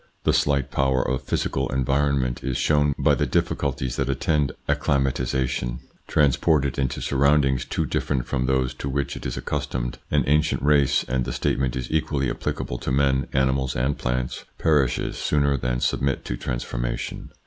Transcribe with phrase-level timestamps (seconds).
[0.23, 5.77] The slight power of physical environment is shown by the difficulties that attend acclimatisation.
[6.07, 10.63] Trans ported into surroundings too different from those to which it is accustomed, an ancient
[10.63, 15.79] race and the statement is equally applicable to men, animals, and plants perishes sooner than
[15.79, 17.29] submit to transformation.